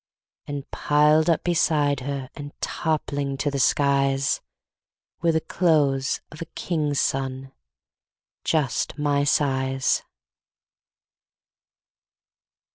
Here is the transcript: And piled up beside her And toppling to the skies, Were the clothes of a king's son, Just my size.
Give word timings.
And 0.47 0.67
piled 0.71 1.29
up 1.29 1.43
beside 1.43 1.99
her 1.99 2.31
And 2.33 2.59
toppling 2.59 3.37
to 3.37 3.51
the 3.51 3.59
skies, 3.59 4.41
Were 5.21 5.31
the 5.31 5.41
clothes 5.41 6.21
of 6.31 6.41
a 6.41 6.45
king's 6.45 6.99
son, 6.99 7.51
Just 8.43 8.97
my 8.97 9.23
size. 9.23 10.01